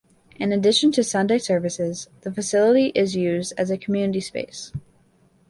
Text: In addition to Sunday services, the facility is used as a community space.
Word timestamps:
In 0.37 0.51
addition 0.51 0.91
to 0.93 1.03
Sunday 1.03 1.37
services, 1.37 2.09
the 2.21 2.33
facility 2.33 2.87
is 2.95 3.15
used 3.15 3.53
as 3.55 3.69
a 3.69 3.77
community 3.77 4.19
space. 4.19 4.71